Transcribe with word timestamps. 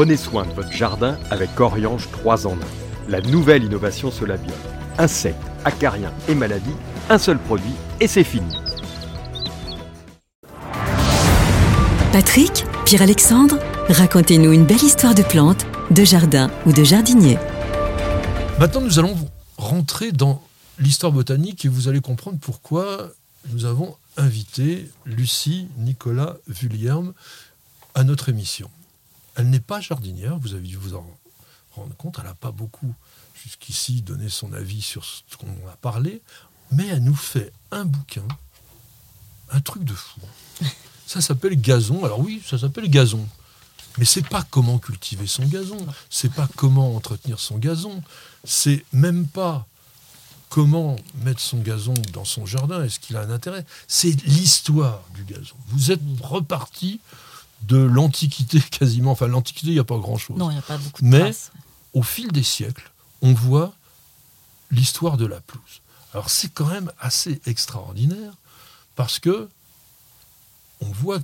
Prenez 0.00 0.16
soin 0.16 0.46
de 0.46 0.52
votre 0.52 0.72
jardin 0.72 1.18
avec 1.30 1.60
Oriange 1.60 2.10
3 2.10 2.46
en 2.46 2.54
1. 2.54 2.56
La 3.10 3.20
nouvelle 3.20 3.64
innovation 3.64 4.10
Solabium. 4.10 4.56
Insectes, 4.96 5.36
acariens 5.66 6.10
et 6.26 6.34
maladies, 6.34 6.72
un 7.10 7.18
seul 7.18 7.38
produit 7.38 7.74
et 8.00 8.06
c'est 8.06 8.24
fini. 8.24 8.50
Patrick, 12.14 12.64
Pierre-Alexandre, 12.86 13.58
racontez-nous 13.90 14.52
une 14.52 14.64
belle 14.64 14.82
histoire 14.82 15.14
de 15.14 15.22
plantes, 15.22 15.66
de 15.90 16.02
jardin 16.02 16.50
ou 16.64 16.72
de 16.72 16.82
jardinier. 16.82 17.36
Maintenant, 18.58 18.80
nous 18.80 18.98
allons 18.98 19.18
rentrer 19.58 20.12
dans 20.12 20.42
l'histoire 20.78 21.12
botanique 21.12 21.66
et 21.66 21.68
vous 21.68 21.88
allez 21.88 22.00
comprendre 22.00 22.38
pourquoi 22.40 23.10
nous 23.52 23.66
avons 23.66 23.94
invité 24.16 24.88
Lucie 25.04 25.68
Nicolas 25.76 26.38
Vullierme 26.48 27.12
à 27.94 28.02
notre 28.02 28.30
émission. 28.30 28.70
Elle 29.36 29.50
n'est 29.50 29.60
pas 29.60 29.80
jardinière, 29.80 30.38
vous 30.38 30.54
avez 30.54 30.66
dû 30.66 30.76
vous 30.76 30.94
en 30.94 31.06
rendre 31.72 31.94
compte, 31.96 32.16
elle 32.18 32.24
n'a 32.24 32.34
pas 32.34 32.50
beaucoup 32.50 32.94
jusqu'ici 33.42 34.02
donné 34.02 34.28
son 34.28 34.52
avis 34.52 34.82
sur 34.82 35.04
ce 35.04 35.36
qu'on 35.38 35.46
a 35.68 35.76
parlé, 35.80 36.20
mais 36.72 36.86
elle 36.88 37.02
nous 37.02 37.14
fait 37.14 37.52
un 37.70 37.84
bouquin, 37.84 38.26
un 39.50 39.60
truc 39.60 39.84
de 39.84 39.94
fou. 39.94 40.20
Ça 41.06 41.20
s'appelle 41.20 41.60
Gazon. 41.60 42.04
Alors 42.04 42.20
oui, 42.20 42.42
ça 42.46 42.58
s'appelle 42.58 42.88
Gazon. 42.88 43.26
Mais 43.98 44.04
c'est 44.04 44.28
pas 44.28 44.44
comment 44.48 44.78
cultiver 44.78 45.26
son 45.26 45.44
gazon, 45.46 45.84
c'est 46.08 46.32
pas 46.32 46.48
comment 46.54 46.94
entretenir 46.94 47.40
son 47.40 47.58
gazon, 47.58 48.02
c'est 48.44 48.84
même 48.92 49.26
pas 49.26 49.66
comment 50.48 50.96
mettre 51.24 51.40
son 51.40 51.58
gazon 51.58 51.94
dans 52.12 52.24
son 52.24 52.46
jardin, 52.46 52.84
est-ce 52.84 53.00
qu'il 53.00 53.16
a 53.16 53.22
un 53.22 53.30
intérêt? 53.30 53.64
C'est 53.88 54.12
l'histoire 54.24 55.02
du 55.14 55.24
gazon. 55.24 55.56
Vous 55.68 55.90
êtes 55.90 56.00
reparti 56.20 57.00
de 57.62 57.76
l'Antiquité 57.76 58.60
quasiment. 58.70 59.12
Enfin, 59.12 59.28
l'Antiquité, 59.28 59.68
il 59.68 59.74
n'y 59.74 59.80
a 59.80 59.84
pas 59.84 59.98
grand-chose. 59.98 60.36
Non, 60.36 60.50
il 60.50 60.54
n'y 60.54 60.58
a 60.58 60.62
pas 60.62 60.78
beaucoup 60.78 61.02
de 61.02 61.08
Mais 61.08 61.32
au 61.92 62.02
fil 62.02 62.30
des 62.32 62.42
siècles, 62.42 62.90
on 63.22 63.32
voit 63.32 63.74
l'histoire 64.70 65.16
de 65.16 65.26
la 65.26 65.40
pelouse. 65.40 65.82
Alors, 66.12 66.30
c'est 66.30 66.52
quand 66.52 66.66
même 66.66 66.90
assez 66.98 67.40
extraordinaire 67.46 68.32
parce 68.96 69.18
que 69.18 69.48
on 70.80 70.90
voit. 70.90 71.20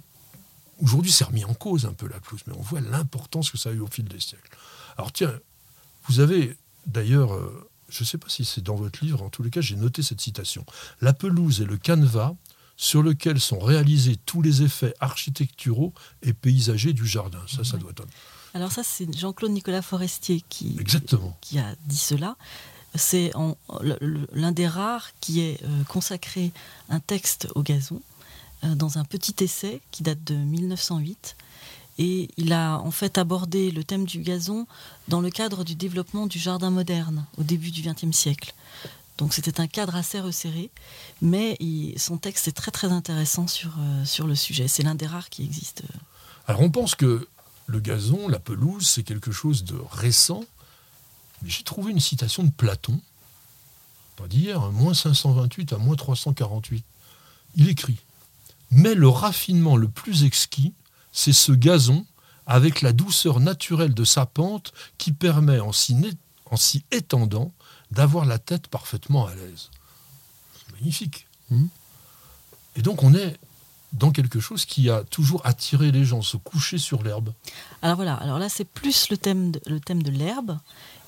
Aujourd'hui, 0.83 1.11
c'est 1.11 1.25
remis 1.25 1.45
en 1.45 1.55
cause 1.55 1.87
un 1.87 1.95
peu 1.95 2.07
la 2.07 2.21
pelouse, 2.21 2.43
mais 2.47 2.55
on 2.55 2.61
voit 2.61 2.81
l'importance 2.81 3.51
que 3.51 3.57
ça 3.57 3.71
a 3.71 3.73
eu 3.73 3.81
au 3.81 3.87
fil 3.87 4.05
des 4.05 4.21
siècles. 4.21 4.57
Alors, 4.99 5.13
tiens, 5.13 5.33
vous 6.09 6.21
avez 6.21 6.57
d'ailleurs. 6.87 7.35
Euh, 7.35 7.69
je 7.89 8.03
ne 8.03 8.07
sais 8.07 8.19
pas 8.19 8.29
si 8.29 8.45
c'est 8.45 8.63
dans 8.63 8.75
votre 8.75 9.05
livre, 9.05 9.23
en 9.23 9.31
tous 9.31 9.45
les 9.45 9.51
cas, 9.51 9.61
j'ai 9.61 9.77
noté 9.77 10.03
cette 10.03 10.21
citation. 10.21 10.67
La 11.01 11.13
pelouse 11.13 11.61
est 11.61 11.67
le 11.67 11.77
canevas 11.77 12.35
sur 12.77 13.03
lequel 13.03 13.41
sont 13.41 13.59
réalisés 13.59 14.17
tous 14.27 14.43
les 14.43 14.63
effets 14.63 14.95
architecturaux 15.01 15.93
et 16.23 16.33
paysagers 16.33 16.93
du 16.93 17.07
jardin. 17.07 17.41
Ça, 17.47 17.65
ça 17.65 17.77
doit 17.79 17.91
être. 17.91 18.05
Alors 18.55 18.73
ça, 18.73 18.83
c'est 18.83 19.13
Jean-Claude 19.17 19.51
Nicolas 19.51 19.83
Forestier 19.83 20.43
qui, 20.49 20.77
Exactement. 20.79 21.37
qui 21.41 21.59
a 21.59 21.75
dit 21.87 21.97
cela. 21.97 22.37
C'est 22.95 23.33
l'un 24.33 24.53
des 24.53 24.67
rares 24.67 25.11
qui 25.21 25.41
ait 25.41 25.59
euh, 25.63 25.85
consacré 25.85 26.53
un 26.89 27.01
texte 27.01 27.49
au 27.55 27.63
gazon 27.63 28.01
euh, 28.65 28.75
dans 28.75 28.97
un 28.97 29.05
petit 29.05 29.35
essai 29.45 29.83
qui 29.91 30.03
date 30.03 30.25
de 30.25 30.35
1908. 30.35 31.37
Et 31.99 32.29
il 32.37 32.53
a 32.53 32.79
en 32.79 32.91
fait 32.91 33.19
abordé 33.19 33.71
le 33.71 33.85
thème 33.85 34.05
du 34.05 34.21
gazon 34.21 34.67
dans 35.09 35.21
le 35.21 35.31
cadre 35.31 35.65
du 35.65 35.75
développement 35.75 36.27
du 36.27 36.39
jardin 36.39 36.71
moderne 36.71 37.25
au 37.39 37.43
début 37.43 37.71
du 37.71 37.83
XXe 37.83 38.17
siècle. 38.17 38.55
Donc 39.19 39.33
c'était 39.33 39.61
un 39.61 39.67
cadre 39.67 39.97
assez 39.97 40.21
resserré, 40.21 40.71
mais 41.23 41.57
son 41.97 42.19
texte 42.19 42.49
est 42.49 42.53
très 42.53 42.71
très 42.71 42.89
intéressant 42.89 43.47
sur, 43.47 43.75
euh, 43.79 44.05
sur 44.05 44.27
le 44.27 44.35
sujet. 44.35 44.69
C'est 44.69 44.83
l'un 44.83 44.95
des 44.95 45.07
rares 45.07 45.31
qui 45.31 45.43
existe. 45.43 45.83
Alors 46.47 46.61
on 46.61 46.71
pense 46.71 46.95
que 46.95 47.27
le 47.67 47.81
gazon, 47.81 48.29
la 48.29 48.39
pelouse, 48.39 48.87
c'est 48.87 49.03
quelque 49.03 49.33
chose 49.33 49.65
de 49.65 49.77
récent, 49.91 50.45
mais 51.43 51.51
j'ai 51.51 51.63
trouvé 51.63 51.93
une 51.93 52.01
citation 52.01 52.43
de 52.43 52.51
Platon, 52.51 53.01
pas 54.17 54.29
d'hier, 54.29 54.63
hein, 54.63 54.71
moins 54.71 54.95
528 54.95 55.73
à 55.73 55.79
moins 55.79 55.97
348. 55.97 56.85
Il 57.57 57.69
écrit 57.69 57.99
Mais 58.71 58.95
le 58.95 59.09
raffinement 59.09 59.77
le 59.77 59.89
plus 59.89 60.25
exquis, 60.25 60.75
c'est 61.13 61.33
ce 61.33 61.53
gazon 61.53 62.05
avec 62.47 62.83
la 62.83 62.93
douceur 62.93 63.41
naturelle 63.41 63.95
de 63.95 64.05
sa 64.05 64.27
pente 64.27 64.73
qui 64.99 65.11
permet 65.11 65.59
en 65.59 65.73
s'y 65.73 66.85
étendant 66.93 67.53
d'avoir 67.91 68.25
la 68.25 68.39
tête 68.39 68.69
parfaitement 68.69 69.27
à 69.27 69.35
l'aise. 69.35 69.71
Magnifique. 70.75 71.27
Hmm. 71.51 71.67
Et 72.77 72.83
donc 72.83 73.03
on 73.03 73.15
est 73.15 73.37
dans 73.93 74.11
quelque 74.11 74.41
chose 74.41 74.65
qui 74.65 74.91
a 74.91 75.05
toujours 75.05 75.41
attiré 75.45 75.91
les 75.91 76.05
gens, 76.05 76.21
se 76.21 76.37
coucher 76.37 76.77
sur 76.77 77.03
l'herbe. 77.03 77.33
Alors 77.83 77.97
voilà, 77.97 78.15
alors 78.15 78.39
là 78.39 78.49
c'est 78.49 78.65
plus 78.65 79.09
le 79.11 79.17
thème 79.17 79.53
de, 79.53 79.61
le 79.67 79.81
thème 79.81 80.03
de 80.03 80.11
l'herbe 80.11 80.59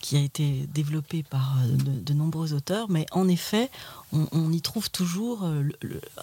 qui 0.01 0.17
a 0.17 0.21
été 0.21 0.67
développé 0.73 1.23
par 1.23 1.57
euh, 1.59 1.77
de, 1.77 2.13
nombreux 2.13 2.53
auteurs, 2.53 2.89
mais 2.89 3.07
en 3.11 3.29
effet, 3.29 3.71
on, 4.13 4.53
y 4.53 4.61
trouve 4.61 4.91
toujours 4.91 5.43
euh, 5.43 5.65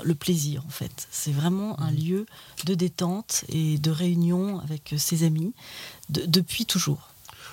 le, 0.04 0.16
plaisir 0.16 0.64
en 0.66 0.70
fait. 0.70 1.08
C'est 1.12 1.34
vraiment 1.34 1.80
un 1.80 1.92
hmm. 1.92 1.96
lieu 1.96 2.26
de 2.66 2.74
détente 2.74 3.44
et 3.50 3.78
de 3.78 3.92
réunion 3.92 4.60
avec 4.60 4.94
euh, 4.94 4.98
ses 4.98 5.24
amis 5.24 5.54
depuis 6.10 6.66
toujours. 6.66 7.10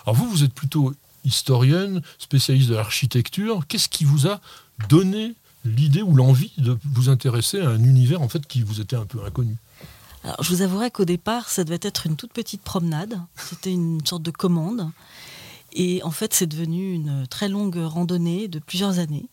Alors 0.07 0.17
vous, 0.17 0.29
vous 0.29 0.45
êtes 0.45 0.55
plutôt 0.55 0.95
historienne, 1.25 2.03
spécialiste 2.19 2.69
de 2.69 2.75
l'architecture. 2.75 3.67
Qu'est-ce 3.69 3.89
qui 3.89 4.05
vous 4.05 4.27
a 4.27 4.41
donné 4.89 5.35
l'idée 5.65 6.03
ou 6.03 6.15
l'envie 6.15 6.53
de 6.59 6.79
vous 6.85 7.09
intéresser 7.09 7.61
à 7.61 7.69
un 7.69 7.83
univers 7.85 8.21
en 8.21 8.29
fait 8.29 8.47
qui 8.47 8.63
vous 8.63 8.81
était 8.81 8.97
un 8.97 9.07
peu 9.07 9.25
inconnu? 9.25 9.57
Je 10.41 10.49
vous 10.51 10.63
avouerai 10.63 10.91
qu'au 10.91 11.05
départ, 11.05 11.49
ça 11.49 11.65
devait 11.65 11.81
être 11.83 12.07
une 12.07 12.17
toute 12.17 12.33
petite 12.33 12.63
promenade. 12.63 13.21
C'était 13.37 13.73
une 13.73 14.05
sorte 14.07 14.23
de 14.23 14.31
commande. 14.31 14.91
Et 15.73 16.03
en 16.05 16.11
fait, 16.11 16.35
c'est 16.35 16.47
devenu 16.47 16.93
une 16.93 17.27
très 17.27 17.49
longue 17.49 17.79
randonnée 17.79 18.47
de 18.47 18.59
plusieurs 18.59 18.99
années. 18.99 19.27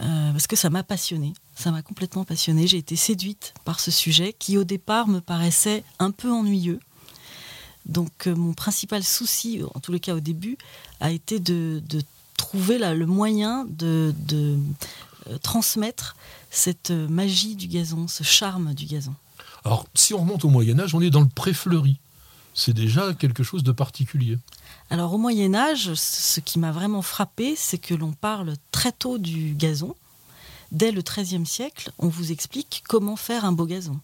Euh, 0.00 0.32
parce 0.32 0.46
que 0.46 0.56
ça 0.56 0.70
m'a 0.70 0.82
passionnée. 0.82 1.32
Ça 1.54 1.70
m'a 1.70 1.82
complètement 1.82 2.24
passionnée. 2.24 2.66
J'ai 2.66 2.78
été 2.78 2.96
séduite 2.96 3.54
par 3.64 3.80
ce 3.80 3.90
sujet 3.90 4.34
qui, 4.38 4.58
au 4.58 4.64
départ, 4.64 5.06
me 5.08 5.20
paraissait 5.20 5.84
un 5.98 6.10
peu 6.10 6.30
ennuyeux. 6.30 6.80
Donc 7.86 8.26
euh, 8.26 8.34
mon 8.34 8.52
principal 8.52 9.02
souci, 9.02 9.60
en 9.74 9.80
tous 9.80 9.92
les 9.92 10.00
cas 10.00 10.14
au 10.14 10.20
début, 10.20 10.56
a 11.00 11.10
été 11.10 11.40
de, 11.40 11.82
trouver 12.36 12.78
le 12.78 13.06
moyen 13.06 13.66
de, 13.68 14.14
euh, 14.32 14.58
transmettre 15.42 16.16
cette 16.50 16.90
magie 16.90 17.56
du 17.56 17.68
gazon, 17.68 18.08
ce 18.08 18.22
charme 18.24 18.74
du 18.74 18.86
gazon. 18.86 19.14
Alors 19.64 19.86
si 19.94 20.12
on 20.14 20.18
remonte 20.18 20.44
au 20.44 20.48
Moyen 20.48 20.78
Âge, 20.80 20.94
on 20.94 21.00
est 21.00 21.10
dans 21.10 21.20
le 21.20 21.28
pré-fleuri. 21.28 21.98
C'est 22.54 22.74
déjà 22.74 23.14
quelque 23.14 23.42
chose 23.42 23.62
de 23.62 23.72
particulier. 23.72 24.38
Alors 24.90 25.14
au 25.14 25.18
Moyen 25.18 25.54
Âge, 25.54 25.94
ce 25.94 26.40
qui 26.40 26.58
m'a 26.58 26.72
vraiment 26.72 27.02
frappé, 27.02 27.54
c'est 27.56 27.78
que 27.78 27.94
l'on 27.94 28.12
parle 28.12 28.54
très 28.72 28.92
tôt 28.92 29.18
du 29.18 29.54
gazon. 29.54 29.94
Dès 30.70 30.90
le 30.90 31.02
XIIIe 31.02 31.46
siècle, 31.46 31.92
on 31.98 32.08
vous 32.08 32.32
explique 32.32 32.82
comment 32.88 33.16
faire 33.16 33.44
un 33.44 33.52
beau 33.52 33.66
gazon 33.66 33.98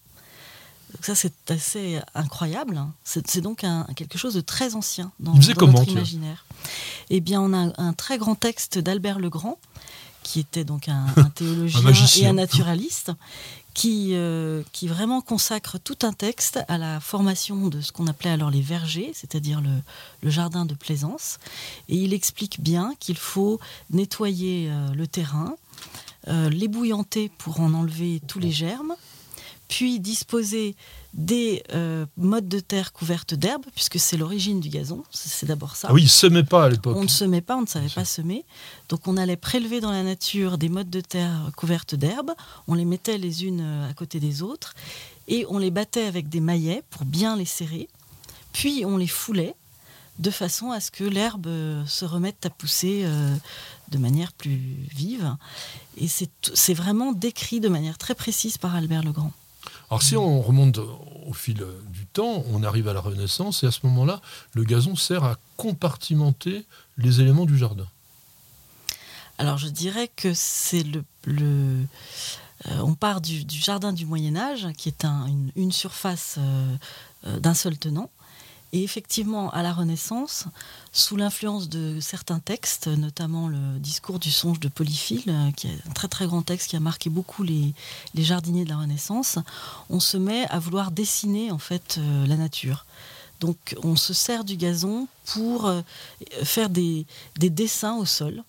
ça, 1.01 1.15
c'est 1.15 1.51
assez 1.51 2.01
incroyable. 2.15 2.81
C'est 3.05 3.41
donc 3.41 3.65
quelque 3.97 4.19
chose 4.19 4.35
de 4.35 4.41
très 4.41 4.75
ancien 4.75 5.13
dans, 5.21 5.35
notre 5.35 5.89
imaginaire. 5.89 6.45
Eh 7.11 7.21
bien, 7.21 7.41
on 7.41 7.53
a 7.53 7.73
un, 7.81 7.93
très 7.93 8.19
grand 8.19 8.35
texte 8.35 8.79
d'Albert 8.79 9.19
le 9.19 9.31
Grand, 9.31 9.59
qui 10.23 10.41
était 10.41 10.65
donc 10.65 10.89
un, 10.89 11.07
théologien 11.35 11.83
et 12.23 12.27
un 12.27 12.33
naturaliste, 12.35 13.13
qui, 13.79 14.11
euh, 14.15 14.65
qui 14.73 14.89
vraiment 14.89 15.21
consacre 15.21 15.79
tout 15.79 15.99
un 16.03 16.13
texte 16.13 16.59
à 16.67 16.79
la 16.79 16.99
formation 16.99 17.69
de 17.69 17.81
ce 17.81 17.93
qu'on 17.93 18.09
appelait 18.09 18.31
alors 18.31 18.51
les 18.51 18.61
vergers, 18.61 19.13
c'est-à-dire 19.15 19.61
le, 19.61 20.31
jardin 20.31 20.67
de 20.67 20.75
plaisance. 20.75 21.39
Et 21.89 21.95
il 21.95 22.13
explique 22.13 22.61
bien 22.61 22.95
qu'il 22.99 23.17
faut 23.17 23.61
nettoyer 23.91 24.69
euh, 24.69 24.93
le 24.95 25.07
terrain, 25.07 25.55
euh, 26.27 26.51
l'ébouillanter 26.51 27.31
pour 27.39 27.61
en 27.61 27.73
enlever 27.73 28.21
tous 28.27 28.41
les 28.41 28.51
germes, 28.51 28.97
puis 29.69 30.01
disposer 30.01 30.75
des 31.15 31.63
euh, 31.75 32.07
modes 32.17 32.49
de 32.49 32.61
terre 32.61 32.93
couvertes 32.93 33.35
d'herbe, 33.35 33.65
puisque 33.75 33.99
c'est 33.99 34.17
l'origine 34.17 34.61
du 34.61 34.69
gazon, 34.71 35.05
c'est 35.11 35.47
d'abord 35.47 35.77
ça. 35.77 35.89
Ah 35.91 35.95
oui, 35.95 36.03
il 36.03 36.07
ne 36.07 36.11
semait 36.11 36.43
pas 36.43 36.65
à 36.65 36.69
l'époque. 36.69 36.97
On 36.97 37.03
ne 37.03 37.09
semait 37.09 37.41
pas, 37.41 37.57
on 37.57 37.63
ne 37.63 37.67
savait 37.67 37.89
pas 37.89 38.05
semer. 38.05 38.45
Donc 38.89 39.07
on 39.07 39.17
allait 39.17 39.37
prélever 39.37 39.81
dans 39.81 39.91
la 39.91 40.03
nature 40.03 40.59
des 40.59 40.69
modes 40.69 40.91
de 40.91 41.01
terre 41.01 41.51
couvertes 41.57 41.95
d'herbe, 41.95 42.33
on 42.67 42.75
les 42.75 42.85
mettait 42.85 43.19
les 43.19 43.45
unes 43.45 43.61
euh, 43.63 43.91
à 43.91 43.95
côté 43.95 44.21
des 44.21 44.43
autres, 44.43 44.75
et 45.29 45.45
on 45.49 45.59
les 45.59 45.71
battait 45.71 46.05
avec 46.05 46.29
des 46.29 46.41
maillets 46.41 46.83
pour 46.91 47.05
bien 47.05 47.37
les 47.37 47.45
serrer, 47.45 47.89
puis 48.53 48.85
on 48.87 48.97
les 48.97 49.07
foulait 49.07 49.55
de 50.19 50.31
façon 50.31 50.73
à 50.73 50.81
ce 50.81 50.91
que 50.91 51.05
l'herbe 51.05 51.47
euh, 51.47 51.85
se 51.87 52.05
remette 52.05 52.45
à 52.47 52.51
pousser 52.51 53.05
de 53.91 53.99
manière 53.99 54.33
plus 54.33 54.61
vive. 54.95 55.37
Et 55.97 56.09
c'est 56.09 56.75
vraiment 56.75 57.13
décrit 57.13 57.61
de 57.61 57.69
manière 57.69 57.99
très 57.99 58.15
précise 58.15 58.59
par 58.59 58.75
Albert 58.75 59.03
Legrand. 59.03 59.33
Alors 59.91 60.03
si 60.03 60.17
on 60.17 60.43
remonte 60.43 60.79
au 60.79 61.33
fil 61.33 61.65
du 61.91 62.07
temps, 62.07 62.45
on 62.53 62.63
arrive 62.63 62.89
à 62.89 62.93
la 62.93 63.01
Renaissance 63.01 63.63
et 63.63 63.67
à 63.67 63.71
ce 63.71 63.81
moment-là, 63.85 64.21
le 64.53 64.65
gazon 64.65 64.97
sert 64.97 65.25
à 65.25 65.37
compartimenter 65.57 66.67
les 66.99 67.21
éléments 67.21 67.47
du 67.47 67.57
jardin. 67.57 67.87
Alors 69.39 69.57
je 69.57 69.69
dirais 69.69 70.11
que 70.15 70.35
c'est 70.35 70.83
le, 70.83 71.05
euh, 72.67 72.79
on 72.81 72.95
part 72.95 73.21
du, 73.21 73.45
jardin 73.49 73.93
du 73.93 74.05
Moyen 74.05 74.37
Âge, 74.37 74.67
qui 74.77 74.89
est 74.89 75.05
une, 75.05 75.73
surface 75.73 76.37
euh, 76.39 76.77
euh, 77.27 77.39
d'un 77.39 77.55
seul 77.55 77.79
tenant, 77.79 78.11
Et 78.73 78.83
effectivement, 78.83 79.51
à 79.51 79.63
la 79.63 79.73
Renaissance, 79.73 80.45
sous 80.93 81.17
l'influence 81.17 81.71
de 81.71 82.01
certains 82.01 82.39
textes, 82.39 82.87
notamment 82.87 83.49
le 83.49 83.79
discours 83.79 84.19
du 84.19 84.31
songe 84.31 84.61
de 84.61 84.69
Polyphile, 84.69 85.23
euh, 85.29 85.51
qui 85.53 85.69
est 85.69 85.89
un 85.89 85.93
très 85.93 86.09
très 86.09 86.27
grand 86.27 86.43
texte 86.43 86.69
qui 86.69 86.77
a 86.77 86.81
marqué 86.81 87.09
beaucoup 87.09 87.43
les, 87.43 87.73
jardiniers 88.15 88.65
de 88.65 88.69
la 88.69 88.77
Renaissance, 88.77 89.39
on 89.89 90.01
se 90.01 90.19
met 90.19 90.47
à 90.51 90.59
vouloir 90.59 90.91
dessiner 90.91 91.51
en 91.51 91.59
fait 91.59 91.97
euh, 91.99 92.27
la 92.27 92.37
nature. 92.37 92.85
Donc 93.41 93.75
on 93.83 93.97
se 93.97 94.13
sert 94.13 94.45
du 94.45 94.57
gazon 94.57 95.09
pour 95.33 95.67
euh, 95.67 95.81
faire 96.43 96.69
des, 96.69 97.07
dessins 97.39 97.97
au 97.97 98.05
sol. 98.05 98.43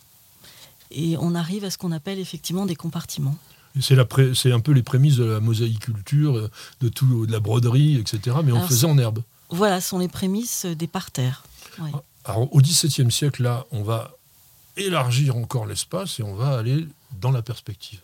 Et 0.91 1.15
on 1.17 1.33
arrive 1.33 1.63
à 1.63 1.69
ce 1.69 1.77
qu'on 1.77 1.93
appelle 1.93 2.19
effectivement 2.19 2.65
des 2.65 2.75
compartiments. 2.75 3.37
C'est 3.79 4.51
un 4.51 4.59
peu 4.59 4.71
les 4.71 4.83
prémices 4.83 5.17
de 5.17 5.23
la 5.23 5.39
mosaïculture, 5.39 6.49
de, 6.81 6.89
tout, 6.89 7.27
de 7.27 7.31
la 7.31 7.39
broderie, 7.39 7.97
etc. 7.97 8.37
Mais 8.43 8.51
on 8.51 8.67
faisait 8.67 8.87
en 8.87 8.97
herbe. 8.97 9.21
Voilà, 9.49 9.81
sont 9.81 9.99
les 9.99 10.07
prémices 10.07 10.65
des 10.65 10.87
parterres. 10.87 11.43
Alors, 12.25 12.53
au 12.53 12.61
XVIIe 12.61 13.11
siècle, 13.11 13.43
là, 13.43 13.65
on 13.71 13.83
va 13.83 14.11
élargir 14.77 15.35
encore 15.35 15.65
l'espace 15.65 16.19
et 16.19 16.23
on 16.23 16.35
va 16.35 16.57
aller 16.57 16.87
dans 17.19 17.31
la 17.31 17.41
perspective. 17.41 17.99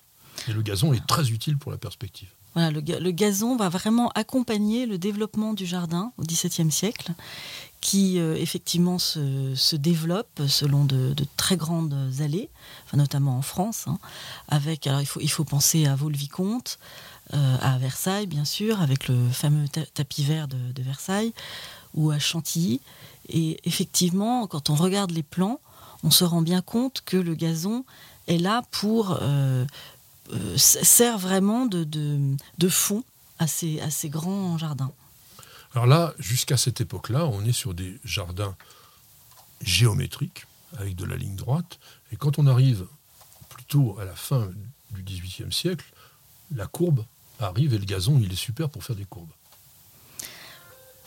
Et 0.47 0.53
le 0.53 0.61
gazon 0.61 0.93
est 0.93 1.05
très 1.05 1.29
utile 1.29 1.57
pour 1.57 1.71
la 1.71 1.77
perspective. 1.77 2.29
Voilà, 2.53 2.71
le, 2.71 3.11
gazon 3.11 3.57
va 3.57 3.67
vraiment 3.67 4.11
accompagner 4.15 4.85
le 4.85 4.97
développement 4.97 5.53
du 5.53 5.65
jardin 5.65 6.13
au 6.17 6.23
XVIIe 6.23 6.71
siècle, 6.71 7.11
qui 7.81 8.17
euh, 8.17 8.37
effectivement 8.37 8.97
se, 8.97 9.75
développe 9.75 10.41
selon 10.47 10.85
de, 10.85 11.13
très 11.35 11.57
grandes 11.57 11.93
allées, 12.21 12.49
enfin, 12.85 12.95
notamment 12.95 13.37
en 13.37 13.41
France. 13.41 13.85
Hein, 13.87 13.99
avec, 14.47 14.87
alors 14.87 15.01
il 15.01 15.05
faut, 15.05 15.19
il 15.19 15.29
faut 15.29 15.43
penser 15.43 15.85
à 15.85 15.95
Vaux-le-Vicomte, 15.95 16.79
euh, 17.33 17.57
à 17.61 17.77
Versailles, 17.77 18.27
bien 18.27 18.45
sûr, 18.45 18.81
avec 18.81 19.07
le 19.07 19.29
fameux 19.29 19.67
tapis 19.67 20.23
vert 20.23 20.47
de, 20.47 20.81
Versailles, 20.81 21.33
ou 21.93 22.11
à 22.11 22.19
Chantilly. 22.19 22.81
Et 23.29 23.59
effectivement, 23.63 24.47
quand 24.47 24.69
on 24.69 24.75
regarde 24.75 25.11
les 25.11 25.23
plans, 25.23 25.59
on 26.03 26.11
se 26.11 26.23
rend 26.23 26.41
bien 26.41 26.61
compte 26.61 27.01
que 27.05 27.17
le 27.17 27.33
gazon 27.33 27.83
est 28.27 28.37
là 28.37 28.61
pour 28.71 29.17
euh, 29.21 29.65
euh, 30.33 30.57
sert 30.57 31.17
vraiment 31.17 31.65
de, 31.65 31.83
de, 31.83 32.69
fond 32.69 33.03
à 33.39 33.47
ces, 33.47 33.79
à 33.81 33.89
ces 33.89 34.09
grands 34.09 34.57
jardins. 34.57 34.91
Alors 35.73 35.87
là, 35.87 36.13
jusqu'à 36.19 36.57
cette 36.57 36.81
époque-là, 36.81 37.25
on 37.25 37.43
est 37.43 37.51
sur 37.51 37.73
des 37.73 37.99
jardins 38.03 38.55
géométriques 39.61 40.45
avec 40.77 40.95
de 40.95 41.05
la 41.05 41.15
ligne 41.15 41.35
droite. 41.35 41.79
Et 42.11 42.17
quand 42.17 42.39
on 42.39 42.47
arrive 42.47 42.85
plutôt 43.49 43.97
à 43.99 44.05
la 44.05 44.15
fin 44.15 44.49
du 44.91 45.03
XVIIIe 45.03 45.51
siècle, 45.51 45.85
la 46.53 46.67
courbe 46.67 47.03
arrive 47.39 47.73
et 47.73 47.77
le 47.77 47.85
gazon, 47.85 48.19
il 48.21 48.31
est 48.31 48.35
super 48.35 48.69
pour 48.69 48.83
faire 48.83 48.95
des 48.95 49.05
courbes. 49.05 49.29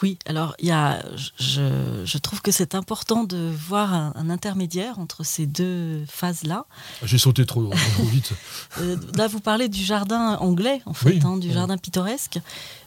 Oui, 0.02 0.16
alors 0.26 0.54
il 0.60 0.68
y 0.68 0.70
a, 0.70 1.02
je, 1.38 2.18
trouve 2.18 2.40
que 2.40 2.52
c'est 2.52 2.74
important 2.74 3.24
de 3.24 3.50
voir 3.52 3.92
un, 3.92 4.30
intermédiaire 4.30 4.98
entre 4.98 5.24
ces 5.24 5.46
deux 5.46 6.04
phases-là. 6.06 6.66
J'ai 7.02 7.18
sauté 7.18 7.44
trop, 7.46 7.70
vite. 8.10 8.32
Euh, 8.80 8.96
là, 9.16 9.26
vous 9.26 9.40
parlez 9.40 9.68
du 9.68 9.82
jardin 9.82 10.36
anglais, 10.36 10.82
en 10.84 10.92
fait, 10.92 11.24
hein, 11.24 11.36
du 11.38 11.50
jardin 11.50 11.78
pittoresque. 11.78 12.38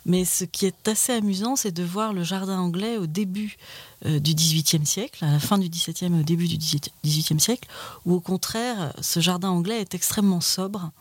Mais 0.05 0.25
ce 0.25 0.45
qui 0.45 0.65
est 0.65 0.88
assez 0.88 1.11
amusant, 1.11 1.55
c'est 1.55 1.71
de 1.71 1.83
voir 1.83 2.13
le 2.13 2.23
jardin 2.23 2.59
anglais 2.59 2.97
au 2.97 3.07
début 3.07 3.57
euh, 4.05 4.19
du 4.19 4.33
XVIIIe 4.33 4.85
siècle, 4.85 5.25
à 5.25 5.31
la 5.31 5.39
fin 5.39 5.57
du 5.57 5.69
XVIIe 5.69 6.15
et 6.15 6.19
au 6.19 6.23
début 6.23 6.47
du 6.47 6.57
XVIIIe 6.57 7.39
siècle, 7.39 7.67
où 8.05 8.13
au 8.13 8.19
contraire, 8.19 8.93
ce 9.01 9.19
jardin 9.19 9.49
anglais 9.49 9.81
est 9.81 9.95
extrêmement 9.95 10.41
sobre 10.41 10.91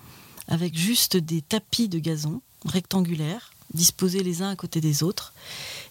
avec 0.49 0.77
juste 0.77 1.17
des 1.17 1.43
tapis 1.43 1.89
de 1.89 1.99
gazon 1.99 2.41
rectangulaires 2.65 3.53
disposés 3.75 4.23
les 4.23 4.43
uns 4.43 4.51
à 4.51 4.57
côté 4.57 4.81
des 4.81 5.03
autres. 5.03 5.33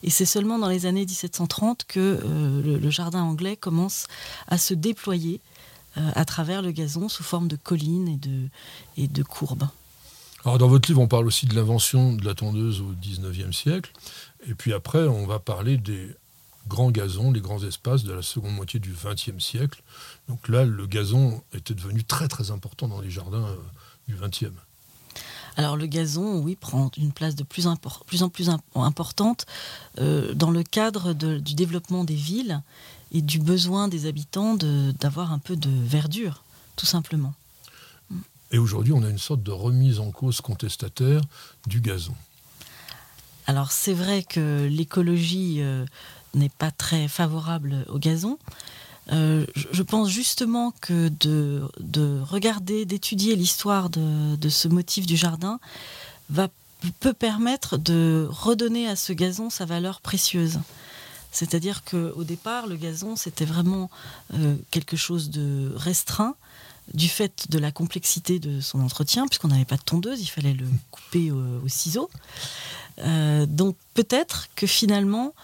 Et 0.04 0.10
c'est 0.10 0.26
seulement 0.26 0.60
dans 0.60 0.68
les 0.68 0.86
années 0.86 1.06
1730 1.06 1.86
que 1.88 2.00
euh, 2.00 2.80
le, 2.80 2.90
jardin 2.90 3.22
anglais 3.22 3.56
commence 3.56 4.08
à 4.48 4.58
se 4.58 4.74
déployer 4.74 5.40
euh, 5.98 6.12
à 6.16 6.26
travers 6.26 6.62
le 6.62 6.72
gazon 6.72 7.10
sous 7.10 7.24
forme 7.24 7.48
de 7.48 7.56
collines 7.56 8.20
et 8.98 9.08
de, 9.08 9.24
courbes. 9.24 9.68
Alors 10.46 10.58
dans 10.58 10.68
votre 10.68 10.90
livre, 10.90 11.02
on 11.02 11.08
parle 11.08 11.28
aussi 11.28 11.46
de 11.46 11.56
l'invention 11.56 12.14
de 12.14 12.26
la 12.26 12.34
tondeuse 12.34 12.82
au 12.82 12.94
19e 12.94 13.54
siècle. 13.54 13.92
Et 14.48 14.54
puis 14.54 14.74
après, 14.74 15.08
on 15.08 15.26
va 15.26 15.40
parler 15.40 15.78
des 15.78 16.10
grands 16.68 16.92
gazons, 16.92 17.32
les 17.32 17.42
grands 17.42 17.64
espaces 17.64 18.04
de 18.04 18.14
la 18.14 18.22
seconde 18.22 18.54
moitié 18.54 18.80
du 18.80 18.94
20e 18.94 19.40
siècle. 19.40 19.82
Donc 20.28 20.48
là, 20.48 20.66
le 20.66 20.86
gazon 20.86 21.42
était 21.54 21.74
devenu 21.74 22.04
très 22.04 22.28
très 22.28 22.52
important 22.52 22.88
dans 22.88 23.02
les 23.02 23.10
jardins 23.10 23.48
euh, 23.48 23.56
du 24.10 24.16
20e. 24.16 24.52
Alors 25.56 25.78
le 25.78 25.86
gazon, 25.86 26.40
oui, 26.40 26.56
prend 26.56 26.90
une 26.98 27.12
place 27.12 27.36
de 27.36 27.44
plus, 27.44 27.68
en 27.68 27.76
plus 28.30 28.50
importante 28.76 29.46
euh, 30.00 30.34
dans 30.34 30.52
le 30.52 30.64
cadre 30.64 31.14
du 31.14 31.54
développement 31.54 32.04
des 32.04 32.16
villes 32.16 32.62
et 33.12 33.22
du 33.22 33.40
besoin 33.40 33.88
des 33.88 34.06
habitants 34.06 34.56
d'avoir 34.56 35.32
un 35.32 35.40
peu 35.40 35.56
de 35.56 35.70
verdure, 35.70 36.44
tout 36.76 36.86
simplement. 36.86 37.34
Et 38.52 38.58
aujourd'hui, 38.58 38.94
on 38.94 39.04
a 39.04 39.10
une 39.10 39.20
sorte 39.20 39.44
de 39.44 39.52
remise 39.52 40.00
en 40.00 40.12
cause 40.12 40.42
contestataire 40.42 41.22
du 41.68 41.82
gazon. 41.82 42.16
Alors 43.46 43.72
c'est 43.72 43.94
vrai 43.94 44.24
que 44.24 44.68
l'écologie 44.68 45.58
euh, 45.60 45.86
n'est 46.34 46.50
pas 46.50 46.72
très 46.72 47.08
favorable 47.08 47.86
au 47.90 48.00
gazon. 48.00 48.38
Euh, 49.12 49.46
je 49.72 49.84
pense 49.84 50.10
justement 50.10 50.74
que 50.82 51.10
de, 51.10 52.22
regarder, 52.22 52.86
d'étudier 52.86 53.36
l'histoire 53.36 53.90
de, 53.90 54.50
ce 54.50 54.68
motif 54.68 55.06
du 55.06 55.18
jardin 55.18 55.60
va, 56.30 56.48
peut 57.00 57.14
permettre 57.14 57.78
de 57.78 58.28
redonner 58.30 58.88
à 58.88 58.96
ce 58.96 59.14
gazon 59.14 59.50
sa 59.50 59.66
valeur 59.66 60.02
précieuse. 60.02 60.60
C'est-à-dire 61.32 61.84
qu'au 61.84 62.24
départ, 62.24 62.68
le 62.68 62.76
gazon, 62.76 63.16
c'était 63.16 63.46
vraiment 63.46 63.90
euh, 64.34 64.56
quelque 64.72 64.98
chose 64.98 65.30
de 65.30 65.72
restreint 65.76 66.36
du 66.94 67.08
fait 67.08 67.46
de 67.50 67.60
la 67.60 67.72
complexité 67.72 68.40
de 68.40 68.62
son 68.62 68.80
entretien, 68.80 69.28
puisqu'on 69.28 69.50
n'avait 69.50 69.66
pas 69.66 69.78
de 69.78 69.84
tondeuse, 69.84 70.22
il 70.22 70.28
fallait 70.28 70.54
le 70.54 70.66
couper 70.90 71.32
au, 71.32 71.68
ciseau. 71.68 72.10
Euh, 73.00 73.46
donc 73.46 73.76
peut-être 73.94 74.48
que 74.56 74.66
finalement, 74.66 75.36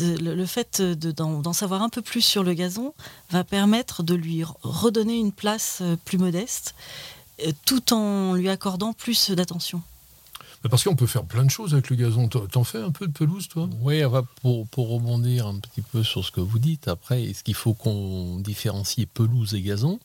le, 0.00 0.46
fait 0.46 0.82
d'en 0.82 1.52
savoir 1.52 1.82
un 1.82 1.88
peu 1.88 2.02
plus 2.02 2.22
sur 2.22 2.42
le 2.42 2.54
gazon 2.54 2.94
va 3.30 3.44
permettre 3.44 4.02
de 4.02 4.14
lui 4.14 4.42
redonner 4.62 5.16
une 5.16 5.32
place 5.32 5.78
euh, 5.80 5.96
plus 6.04 6.18
modeste, 6.18 6.74
euh, 7.44 7.52
tout 7.64 7.92
en 7.92 8.34
lui 8.34 8.48
accordant 8.48 8.92
plus 8.92 9.30
d'attention. 9.30 9.82
Parce 10.70 10.84
qu'on 10.84 10.96
peut 10.96 11.06
faire 11.06 11.24
plein 11.24 11.44
de 11.44 11.50
choses 11.50 11.74
avec 11.74 11.90
le 11.90 11.96
gazon. 11.96 12.28
T'en 12.28 12.64
fais 12.64 12.78
un 12.78 12.90
peu 12.90 13.06
de 13.06 13.12
pelouse, 13.12 13.46
toi? 13.48 13.68
Oui, 13.82 14.02
pour, 14.42 14.66
pour 14.68 14.88
rebondir 14.88 15.46
un 15.46 15.58
petit 15.60 15.82
peu 15.82 16.02
sur 16.02 16.24
ce 16.24 16.32
que 16.32 16.40
vous 16.40 16.58
dites, 16.58 16.88
après, 16.88 17.22
est-ce 17.22 17.44
qu'il 17.44 17.54
faut 17.54 17.74
qu'on 17.74 18.40
différencie 18.40 19.06
pelouse 19.06 19.54
et 19.54 19.62
gazon? 19.62 20.00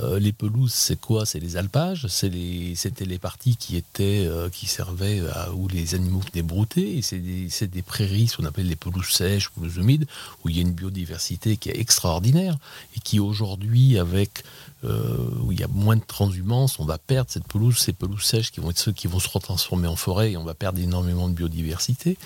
Euh, 0.00 0.18
les 0.20 0.32
pelouses, 0.32 0.72
c'est 0.72 1.00
quoi? 1.00 1.26
C'est 1.26 1.40
les 1.40 1.56
alpages? 1.56 2.06
C'était 2.06 3.04
les, 3.04 3.18
parties 3.18 3.56
qui 3.56 3.76
étaient, 3.76 4.24
euh, 4.26 4.48
qui 4.48 4.66
servaient 4.66 5.20
à, 5.32 5.52
où 5.52 5.66
les 5.66 5.94
animaux 5.94 6.20
venaient 6.32 6.46
brouter? 6.46 7.02
C'est 7.02 7.18
des, 7.18 7.82
prairies, 7.82 8.28
ce 8.28 8.36
qu'on 8.36 8.44
appelle 8.44 8.68
les 8.68 8.76
pelouses 8.76 9.10
sèches, 9.10 9.50
pelouses 9.50 9.76
humides, 9.76 10.06
où 10.44 10.48
il 10.48 10.56
y 10.56 10.58
a 10.60 10.62
une 10.62 10.72
biodiversité 10.72 11.56
qui 11.56 11.70
est 11.70 11.78
extraordinaire 11.78 12.56
et 12.96 13.00
qui 13.00 13.18
aujourd'hui, 13.18 13.98
avec 13.98 14.44
euh, 14.84 15.16
où 15.42 15.50
il 15.50 15.58
y 15.58 15.64
a 15.64 15.68
moins 15.68 15.96
de 15.96 16.04
transhumance, 16.06 16.78
on 16.78 16.84
va 16.84 16.98
perdre 16.98 17.30
cette 17.32 17.48
pelouse, 17.48 17.76
ces 17.76 17.92
pelouses 17.92 18.22
sèches 18.22 18.52
qui 18.52 18.60
vont 18.60 18.70
être 18.70 18.78
ceux 18.78 18.92
qui 18.92 19.08
vont 19.08 19.18
se 19.18 19.28
retransformer 19.28 19.88
en 19.88 19.96
forêt 19.96 20.32
et 20.32 20.36
on 20.36 20.44
va 20.44 20.54
perdre 20.54 20.78
énormément 20.78 21.28
de 21.28 21.34
biodiversité. 21.34 22.16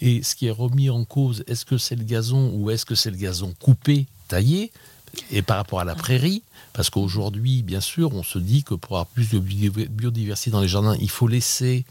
Et 0.00 0.22
ce 0.22 0.36
qui 0.36 0.46
est 0.46 0.52
remis 0.52 0.90
en 0.90 1.04
cause, 1.04 1.42
est-ce 1.48 1.64
que 1.64 1.76
c'est 1.76 1.96
le 1.96 2.04
gazon 2.04 2.52
ou 2.54 2.70
est-ce 2.70 2.86
que 2.86 2.94
c'est 2.94 3.10
le 3.10 3.16
gazon 3.16 3.52
coupé, 3.58 4.06
taillé? 4.28 4.70
Et 5.30 5.42
par 5.42 5.56
rapport 5.56 5.80
à 5.80 5.84
la 5.84 5.94
prairie, 5.94 6.42
parce 6.72 6.90
qu'aujourd'hui, 6.90 7.62
bien 7.62 7.80
sûr, 7.80 8.14
on 8.14 8.22
se 8.22 8.38
dit 8.38 8.62
que 8.62 8.74
pour 8.74 8.96
avoir 8.96 9.06
plus 9.06 9.30
de 9.30 9.38
biodiversité 9.38 10.50
dans 10.50 10.60
les 10.60 10.68
jardins, 10.68 10.96
il 11.00 11.10
faut 11.10 11.28
laisser 11.28 11.84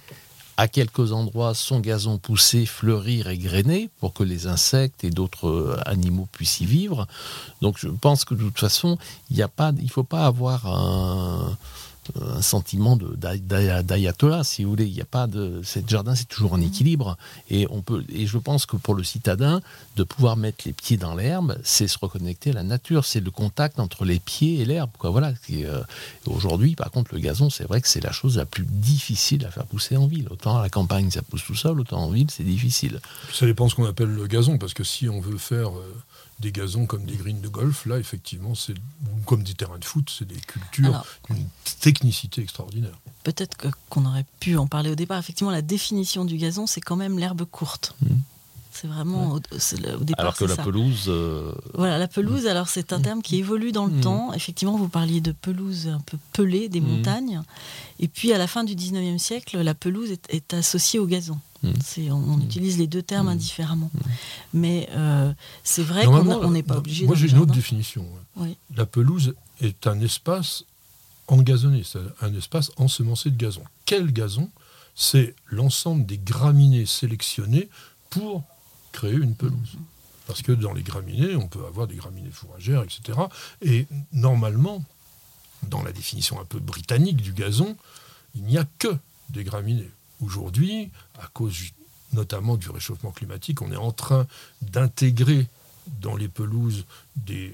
à 0.58 0.68
quelques 0.68 1.12
endroits 1.12 1.54
son 1.54 1.80
gazon 1.80 2.18
pousser, 2.18 2.66
fleurir 2.66 3.28
et 3.28 3.38
grainer 3.38 3.90
pour 4.00 4.14
que 4.14 4.24
les 4.24 4.48
insectes 4.48 5.04
et 5.04 5.12
d'autres 5.12 5.48
euh, 5.48 5.80
animaux 5.86 6.28
puissent 6.32 6.62
y 6.62 6.66
vivre. 6.66 7.08
Donc 7.62 7.78
je 7.78 7.88
pense 7.90 8.26
que 8.26 8.34
de 8.34 8.42
toute 8.42 8.60
façon, 8.60 8.98
il 9.30 9.38
ne 9.38 9.88
faut 9.88 10.04
pas 10.04 10.26
avoir 10.26 10.66
un, 10.66 11.56
un 12.22 12.42
sentiment 12.42 12.98
d'ayatollah, 12.98 14.44
si 14.44 14.64
vous 14.64 14.72
voulez. 14.72 14.86
Il 14.86 14.94
n'y 14.94 15.02
a 15.02 15.06
pas 15.06 15.28
de. 15.28 15.62
Cette 15.64 15.90
jardin, 15.90 16.16
c'est 16.16 16.28
toujours 16.28 16.54
en 16.54 16.62
équilibre. 16.62 17.18
Et, 17.50 17.68
on 17.70 17.82
peut, 17.82 18.04
et 18.10 18.28
je 18.28 18.38
pense 18.38 18.66
que 18.66 18.76
pour 18.76 18.96
le 18.96 19.04
citadin, 19.04 19.62
de 19.96 20.04
pouvoir 20.04 20.38
mettre 20.38 20.64
les 20.66 20.74
pieds 20.74 20.98
dans 20.98 21.16
l'herbe, 21.16 21.58
c'est 21.64 21.88
se 21.88 21.98
reconnecter 22.00 22.52
à 22.52 22.54
la 22.54 22.64
nature. 22.64 23.06
C'est 23.06 23.20
le 23.20 23.32
contact 23.32 23.80
entre 23.80 24.06
les 24.06 24.20
pieds 24.20 24.60
et 24.60 24.66
l'herbe. 24.66 24.92
Voilà. 25.02 25.34
Euh, 25.52 25.84
aujourd'hui, 26.26 26.76
par 26.76 26.92
contre, 26.92 27.14
le 27.14 27.20
gazon, 27.20 27.50
c'est 27.50 27.66
vrai 27.66 27.82
que 27.82 27.88
c'est 27.88 28.04
la 28.04 28.12
chose 28.12 28.38
la 28.38 28.46
plus 28.46 28.66
difficile 28.66 29.46
à 29.46 29.52
faire 29.52 29.66
pousser 29.66 29.98
en 29.98 30.08
ville. 30.08 30.28
Autant 30.30 30.58
à 30.58 30.62
la 30.62 30.70
campagne, 30.70 31.12
ça 31.12 31.22
pousse 31.22 31.44
tout 31.46 31.56
seul, 31.56 31.80
autant 31.80 32.04
en 32.04 32.10
ville, 32.10 32.30
c'est 32.30 32.44
difficile. 32.44 33.00
Ça 33.34 33.46
dépend 33.46 33.70
ce 33.70 33.76
qu'on 33.76 33.86
appelle 33.86 34.10
le 34.10 34.28
gazon, 34.28 34.58
parce 34.58 34.74
que 34.74 34.84
si 34.84 35.10
on 35.10 35.20
veut 35.20 35.38
faire. 35.38 35.70
Euh, 35.70 35.96
des 36.40 36.52
gazons 36.52 36.86
comme 36.86 37.06
des 37.06 37.16
greens 37.16 37.42
de 37.42 37.48
golf, 37.48 37.86
là, 37.86 37.98
effectivement, 37.98 38.54
c'est 38.54 38.76
comme 39.26 39.44
des 39.44 39.54
terrains 39.54 39.80
de 39.80 39.86
foot, 39.86 40.14
c'est 40.16 40.28
des 40.28 40.36
cultures 40.36 41.04
d'une 41.30 41.48
technicité 41.98 42.42
extraordinaire. 42.42 42.98
Peut-être 43.24 43.58
qu'on 43.90 44.06
aurait 44.06 44.26
pu 44.40 44.58
en 44.58 44.68
parler 44.68 44.90
au 44.92 44.96
départ. 44.96 45.18
Effectivement, 45.20 45.52
la 45.52 45.62
définition 45.62 46.26
du 46.26 46.38
gazon, 46.38 46.68
c'est 46.68 46.82
quand 46.82 46.96
même 46.96 47.18
l'herbe 47.20 47.44
courte. 47.46 47.96
Mmh. 48.02 48.08
C'est 48.72 48.88
vraiment 48.88 49.32
au, 49.34 49.38
au 49.38 50.04
départ. 50.04 50.20
Alors 50.20 50.36
que 50.36 50.46
la 50.46 50.56
ça. 50.56 50.64
pelouse. 50.64 51.06
euh, 51.08 51.52
Voilà, 51.74 51.98
la 51.98 52.08
pelouse, 52.08 52.46
alors 52.46 52.68
c'est 52.70 52.94
un 52.94 53.02
terme 53.02 53.24
qui 53.24 53.38
évolue 53.38 53.72
dans 53.72 53.88
le 53.88 53.94
Mm. 53.94 54.02
temps. 54.02 54.34
Effectivement, 54.34 54.78
vous 54.78 54.88
parliez 54.88 55.20
de 55.20 55.32
pelouse 55.32 55.88
un 55.88 56.00
peu 56.02 56.18
pelée 56.32 56.70
des 56.70 56.80
Mm. 56.80 56.86
montagnes. 56.88 57.42
Et 58.00 58.08
puis, 58.08 58.34
à 58.34 58.38
la 58.38 58.46
fin 58.46 58.64
du 58.64 58.76
19e 58.76 59.18
siècle, 59.18 59.58
la 59.60 59.74
pelouse 59.74 60.12
est, 60.12 60.28
est 60.30 60.54
associée 60.54 61.00
au 61.00 61.08
gazon. 61.08 61.40
On, 61.64 61.74
on 62.12 62.40
utilise 62.40 62.78
les 62.78 62.86
deux 62.86 63.02
termes 63.02 63.26
Mm. 63.28 63.30
indifféremment. 63.38 63.90
Mais 64.54 64.88
euh, 64.92 65.34
c'est 65.64 65.82
vrai 65.84 66.06
qu'on 66.06 66.52
n'est 66.52 66.62
pas 66.62 66.78
obligé 66.78 67.08
Moi, 67.08 67.16
dans 67.16 67.20
j'ai 67.22 67.30
une 67.32 67.40
autre 67.40 67.54
définition. 67.54 68.04
ouais. 68.04 68.46
Oui. 68.50 68.58
La 68.76 68.86
pelouse 68.86 69.34
est 69.60 69.88
un 69.88 70.00
espace 70.02 70.66
engazonné, 71.28 71.84
c'est 71.84 72.00
un 72.22 72.34
espace 72.34 72.72
ensemencé 72.78 73.30
de 73.32 73.38
gazon. 73.38 73.64
Quel 73.86 74.12
gazon 74.12 74.50
C'est 74.96 75.36
l'ensemble 75.48 76.06
des 76.06 76.18
graminées 76.18 76.86
sélectionnées 76.86 77.70
pour 78.10 78.44
créer 78.92 79.14
une 79.16 79.36
pelouse. 79.36 79.78
Parce 80.26 80.42
que 80.42 80.52
dans 80.52 80.74
les 80.74 80.84
graminées, 80.84 81.36
on 81.36 81.48
peut 81.48 81.66
avoir 81.66 81.88
des 81.88 81.96
graminées 81.96 82.32
fourragères, 82.32 82.84
etc. 82.84 83.18
Et 83.62 83.88
normalement, 84.12 84.84
dans 85.64 85.84
la 85.84 85.92
définition 85.92 86.40
un 86.40 86.46
peu 86.46 86.60
britannique 86.60 87.18
du 87.18 87.34
gazon, 87.34 87.76
il 88.36 88.44
n'y 88.44 88.58
a 88.58 88.66
que 88.80 88.96
des 89.30 89.44
graminées. 89.44 89.90
Aujourd'hui, 90.22 90.92
à 91.20 91.28
cause 91.28 91.56
notamment 92.14 92.58
du 92.58 92.70
réchauffement 92.70 93.12
climatique, 93.12 93.62
on 93.62 93.72
est 93.72 93.78
en 93.78 93.92
train 93.92 94.28
d'intégrer 94.62 95.48
dans 96.02 96.16
les 96.16 96.28
pelouses 96.28 96.86
des 97.16 97.54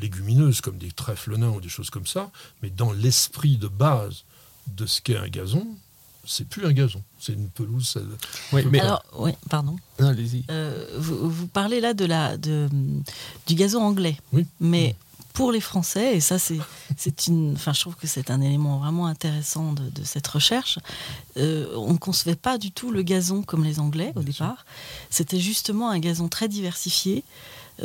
légumineuses 0.00 0.60
comme 0.60 0.78
des 0.78 0.92
trèfles 0.92 1.36
nains 1.36 1.50
ou 1.50 1.60
des 1.60 1.68
choses 1.68 1.90
comme 1.90 2.06
ça, 2.06 2.30
mais 2.62 2.70
dans 2.70 2.92
l'esprit 2.92 3.56
de 3.56 3.68
base 3.68 4.24
de 4.66 4.86
ce 4.86 5.00
qu'est 5.00 5.16
un 5.16 5.28
gazon, 5.28 5.66
c'est 6.26 6.46
plus 6.46 6.66
un 6.66 6.72
gazon, 6.72 7.02
c'est 7.18 7.32
une 7.32 7.48
pelouse. 7.48 7.88
ça- 7.88 8.00
Oui, 8.52 8.62
mais. 8.70 8.80
Alors, 8.80 9.02
oui, 9.18 9.32
pardon. 9.48 9.76
Non, 9.98 10.08
allez-y. 10.08 10.44
Euh, 10.50 10.86
vous, 10.98 11.30
vous 11.30 11.46
parlez 11.46 11.80
là 11.80 11.94
de 11.94 12.04
la, 12.04 12.36
de, 12.36 12.68
du 13.46 13.54
gazon 13.54 13.80
anglais. 13.82 14.16
Oui. 14.32 14.44
Mais 14.60 14.94
pour 15.32 15.52
les 15.52 15.60
Français, 15.60 16.16
et 16.16 16.20
ça 16.20 16.38
c'est, 16.38 16.58
c'est 16.96 17.28
une, 17.28 17.52
enfin 17.54 17.72
je 17.72 17.80
trouve 17.80 17.94
que 17.94 18.06
c'est 18.08 18.30
un 18.30 18.40
élément 18.40 18.78
vraiment 18.78 19.06
intéressant 19.06 19.72
de, 19.72 19.88
de 19.88 20.04
cette 20.04 20.26
recherche, 20.26 20.78
euh, 21.36 21.72
on 21.76 21.92
ne 21.92 21.98
concevait 21.98 22.34
pas 22.36 22.58
du 22.58 22.72
tout 22.72 22.90
le 22.90 23.02
gazon 23.02 23.42
comme 23.42 23.62
les 23.64 23.78
Anglais 23.80 24.12
au 24.16 24.20
Bien 24.20 24.32
sûr. 24.32 24.44
départ. 24.46 24.66
C'était 25.10 25.38
justement 25.40 25.90
un 25.90 25.98
gazon 26.00 26.28
très 26.28 26.48
diversifié, 26.48 27.22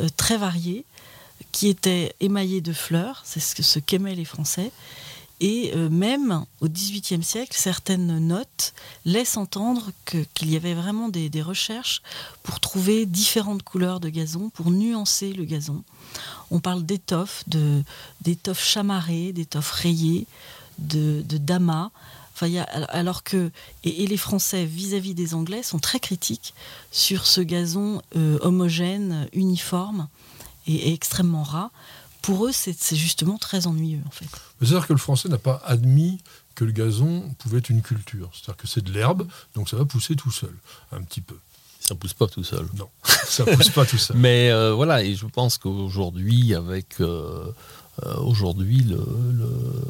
euh, 0.00 0.08
très 0.16 0.36
varié, 0.36 0.84
qui 1.54 1.68
était 1.68 2.16
émaillé 2.18 2.60
de 2.60 2.72
fleurs, 2.72 3.22
c'est 3.24 3.38
ce 3.38 3.62
ce 3.62 3.78
qu'aimaient 3.78 4.16
les 4.16 4.24
Français. 4.24 4.72
Et 5.38 5.70
euh, 5.76 5.88
même 5.88 6.44
au 6.60 6.68
XVIIIe 6.68 7.22
siècle, 7.22 7.56
certaines 7.56 8.18
notes 8.18 8.74
laissent 9.04 9.36
entendre 9.36 9.92
qu'il 10.04 10.50
y 10.50 10.56
avait 10.56 10.74
vraiment 10.74 11.08
des, 11.08 11.42
recherches 11.42 12.02
pour 12.42 12.58
trouver 12.58 13.06
différentes 13.06 13.62
couleurs 13.62 14.00
de 14.00 14.08
gazon, 14.08 14.50
pour 14.50 14.72
nuancer 14.72 15.32
le 15.32 15.44
gazon. 15.44 15.84
On 16.50 16.58
parle 16.58 16.84
d'étoffes, 16.84 17.44
d'étoffes 17.46 18.64
chamarrées, 18.64 19.32
d'étoffes 19.32 19.70
rayées, 19.70 20.26
de, 20.78 21.22
damas. 21.38 21.90
Enfin, 22.34 22.50
alors 22.88 23.22
que 23.22 23.52
et, 23.84 24.02
et 24.02 24.06
les 24.08 24.16
Français 24.16 24.64
vis-à-vis 24.64 25.14
des 25.14 25.34
Anglais 25.34 25.62
sont 25.62 25.78
très 25.78 26.00
critiques 26.00 26.52
sur 26.90 27.26
ce 27.26 27.40
gazon 27.40 28.02
euh, 28.16 28.38
homogène, 28.42 29.28
uniforme 29.32 30.08
et, 30.66 30.88
et 30.90 30.92
extrêmement 30.94 31.42
ras. 31.42 31.70
Pour 32.22 32.46
eux, 32.46 32.52
c'est, 32.52 32.74
justement 32.96 33.36
très 33.36 33.66
ennuyeux 33.66 34.00
en 34.06 34.10
fait. 34.10 34.26
C'est-à-dire 34.60 34.86
que 34.86 34.92
le 34.94 34.98
français 34.98 35.28
n'a 35.28 35.36
pas 35.38 35.60
admis 35.66 36.20
que 36.54 36.64
le 36.64 36.72
gazon 36.72 37.34
pouvait 37.38 37.58
être 37.58 37.68
une 37.70 37.82
culture. 37.82 38.30
C'est-à-dire 38.32 38.56
que 38.56 38.66
c'est 38.66 38.82
de 38.82 38.90
l'herbe, 38.92 39.26
donc 39.54 39.68
ça 39.68 39.76
va 39.76 39.84
pousser 39.84 40.16
tout 40.16 40.30
seul, 40.30 40.54
un 40.92 41.02
petit 41.02 41.20
peu. 41.20 41.36
Ça 41.80 41.94
pousse 41.94 42.14
pas 42.14 42.26
tout 42.28 42.42
seul. 42.44 42.66
Non, 42.78 42.88
ça 43.28 43.44
pousse 43.44 43.68
pas 43.68 43.84
tout 43.84 43.98
seul. 43.98 44.16
Mais 44.20 44.50
euh, 44.50 44.72
voilà, 44.72 45.02
et 45.02 45.14
je 45.14 45.26
pense 45.26 45.58
qu'aujourd'hui, 45.58 46.54
avec 46.54 46.98
euh, 47.00 47.44
euh, 48.06 48.16
aujourd'hui 48.20 48.78
le, 48.82 48.96
le- 48.96 49.84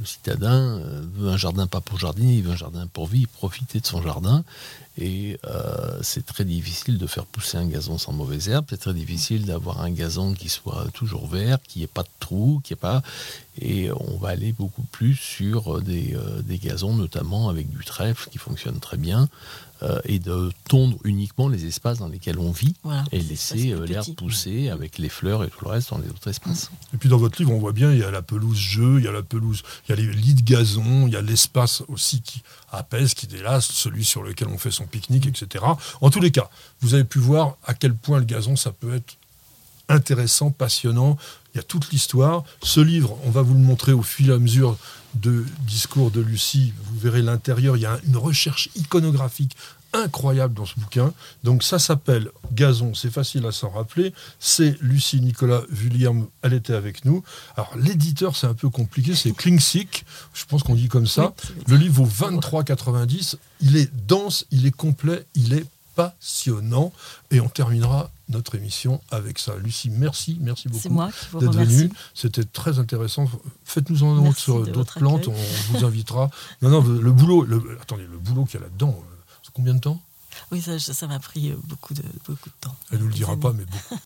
le 0.00 0.06
citadin 0.06 0.80
veut 1.16 1.28
un 1.30 1.36
jardin 1.36 1.66
pas 1.66 1.80
pour 1.80 1.98
jardiner, 1.98 2.36
il 2.36 2.42
veut 2.42 2.52
un 2.52 2.56
jardin 2.56 2.86
pour 2.86 3.06
vivre, 3.06 3.28
profiter 3.30 3.80
de 3.80 3.86
son 3.86 4.02
jardin. 4.02 4.44
Et 4.96 5.38
euh, 5.46 5.98
c'est 6.02 6.24
très 6.24 6.44
difficile 6.44 6.98
de 6.98 7.06
faire 7.06 7.26
pousser 7.26 7.56
un 7.56 7.66
gazon 7.66 7.98
sans 7.98 8.12
mauvaise 8.12 8.48
herbe. 8.48 8.66
C'est 8.70 8.80
très 8.80 8.94
difficile 8.94 9.44
d'avoir 9.44 9.80
un 9.80 9.90
gazon 9.90 10.34
qui 10.34 10.48
soit 10.48 10.86
toujours 10.94 11.26
vert, 11.26 11.58
qui 11.66 11.80
n'ait 11.80 11.86
pas 11.88 12.02
de 12.04 12.08
trous, 12.20 12.60
qui 12.62 12.74
ait 12.74 12.76
pas. 12.76 13.02
Et 13.60 13.90
on 13.92 14.16
va 14.18 14.28
aller 14.30 14.52
beaucoup 14.52 14.82
plus 14.92 15.14
sur 15.16 15.80
des, 15.80 16.14
euh, 16.14 16.42
des 16.42 16.58
gazons, 16.58 16.94
notamment 16.94 17.48
avec 17.48 17.68
du 17.70 17.84
trèfle 17.84 18.28
qui 18.30 18.38
fonctionne 18.38 18.78
très 18.80 18.96
bien, 18.96 19.28
euh, 19.82 20.00
et 20.04 20.18
de 20.20 20.50
tondre 20.68 20.96
uniquement 21.04 21.48
les 21.48 21.66
espaces 21.66 21.98
dans 21.98 22.08
lesquels 22.08 22.38
on 22.38 22.52
vit 22.52 22.74
Voilà. 22.84 23.04
et 23.12 23.20
laisser 23.20 23.72
euh, 23.72 23.84
l'herbe 23.84 24.14
pousser 24.14 24.70
avec 24.70 24.98
les 24.98 25.08
fleurs 25.08 25.42
et 25.44 25.48
tout 25.48 25.64
le 25.64 25.70
reste 25.70 25.90
dans 25.90 25.98
les 25.98 26.08
autres 26.08 26.28
espaces. 26.28 26.70
Et 26.94 26.96
puis 26.96 27.08
dans 27.08 27.16
votre 27.18 27.40
livre, 27.40 27.52
on 27.52 27.58
voit 27.58 27.72
bien, 27.72 27.92
il 27.92 27.98
y 27.98 28.04
a 28.04 28.10
la 28.10 28.22
pelouse 28.22 28.56
jeu, 28.56 28.98
il 28.98 29.04
y 29.04 29.08
a 29.08 29.12
la 29.12 29.22
pelouse, 29.22 29.62
il 29.86 29.90
y 29.90 29.92
a 29.92 29.96
les 29.96 30.12
lits 30.12 30.34
de 30.34 30.42
gazon, 30.42 31.06
il 31.08 31.12
y 31.12 31.16
a 31.16 31.22
l'espace 31.22 31.82
aussi 31.88 32.22
qui 32.22 32.42
apaise, 32.70 33.14
qui 33.14 33.26
délasse, 33.26 33.66
celui 33.66 34.04
sur 34.04 34.22
lequel 34.22 34.48
on 34.48 34.58
fait 34.58 34.70
son 34.70 34.83
pique-nique, 34.86 35.26
etc. 35.26 35.64
En 36.00 36.10
tous 36.10 36.20
les 36.20 36.30
cas, 36.30 36.48
vous 36.80 36.94
avez 36.94 37.04
pu 37.04 37.18
voir 37.18 37.56
à 37.64 37.74
quel 37.74 37.94
point 37.94 38.18
le 38.18 38.24
gazon, 38.24 38.56
ça 38.56 38.72
peut 38.72 38.94
être 38.94 39.16
intéressant, 39.88 40.50
passionnant. 40.50 41.16
Il 41.54 41.58
y 41.58 41.60
a 41.60 41.62
toute 41.62 41.90
l'histoire. 41.90 42.44
Ce 42.62 42.80
livre, 42.80 43.18
on 43.24 43.30
va 43.30 43.42
vous 43.42 43.54
le 43.54 43.60
montrer 43.60 43.92
au 43.92 44.02
fil 44.02 44.32
à 44.32 44.38
mesure 44.38 44.76
de 45.14 45.44
discours 45.66 46.10
de 46.10 46.20
Lucie. 46.20 46.72
Vous 46.84 46.98
verrez 46.98 47.22
l'intérieur. 47.22 47.76
Il 47.76 47.80
y 47.80 47.86
a 47.86 47.98
une 48.06 48.16
recherche 48.16 48.70
iconographique 48.74 49.56
incroyable 49.94 50.54
dans 50.54 50.66
ce 50.66 50.78
bouquin. 50.78 51.12
Donc 51.42 51.62
ça 51.62 51.78
s'appelle 51.78 52.30
Gazon, 52.52 52.94
c'est 52.94 53.10
facile 53.10 53.46
à 53.46 53.52
s'en 53.52 53.70
rappeler. 53.70 54.12
C'est 54.38 54.76
Lucie 54.80 55.20
Nicolas 55.20 55.62
Vulliam, 55.70 56.26
elle 56.42 56.52
était 56.52 56.74
avec 56.74 57.04
nous. 57.04 57.22
Alors 57.56 57.72
l'éditeur, 57.76 58.36
c'est 58.36 58.46
un 58.46 58.54
peu 58.54 58.68
compliqué, 58.68 59.14
c'est 59.14 59.32
Klingsik, 59.32 60.04
je 60.34 60.44
pense 60.44 60.62
qu'on 60.62 60.74
dit 60.74 60.88
comme 60.88 61.06
ça. 61.06 61.32
Le 61.68 61.76
livre 61.76 62.04
vaut 62.04 62.30
23,90. 62.30 63.36
Il 63.60 63.76
est 63.76 63.90
dense, 64.06 64.46
il 64.50 64.66
est 64.66 64.76
complet, 64.76 65.24
il 65.34 65.54
est 65.54 65.64
passionnant. 65.94 66.92
Et 67.30 67.40
on 67.40 67.48
terminera 67.48 68.10
notre 68.28 68.54
émission 68.54 69.00
avec 69.10 69.38
ça. 69.38 69.54
Lucie, 69.62 69.90
merci, 69.90 70.38
merci 70.40 70.68
beaucoup 70.68 70.88
d'être 71.38 71.52
remercie. 71.52 71.76
venu. 71.76 71.90
C'était 72.14 72.44
très 72.44 72.78
intéressant. 72.78 73.30
Faites-nous 73.64 74.02
en 74.02 74.26
autre 74.26 74.38
sur 74.38 74.66
d'autres 74.66 74.98
plantes. 74.98 75.28
accueil. 75.28 75.34
On 75.34 75.78
vous 75.78 75.84
invitera. 75.84 76.30
Non, 76.62 76.70
non, 76.70 76.82
le 76.82 77.12
boulot. 77.12 77.44
Le, 77.44 77.78
attendez, 77.80 78.06
le 78.10 78.18
boulot 78.18 78.44
qu'il 78.44 78.60
y 78.60 78.62
a 78.62 78.66
là-dedans. 78.66 78.98
Combien 79.54 79.74
de 79.74 79.80
temps? 79.80 80.00
Oui, 80.50 80.60
ça 80.60 80.78
ça 80.78 81.06
m'a 81.06 81.18
pris 81.18 81.50
euh, 81.50 81.56
beaucoup 81.64 81.94
de, 81.94 82.02
beaucoup 82.26 82.48
de 82.48 82.54
temps. 82.60 82.76
Elle 82.92 82.98
nous 82.98 83.08
le 83.08 83.14
dira 83.14 83.36
pas, 83.36 83.52
mais 83.52 83.64
beaucoup. 83.64 83.94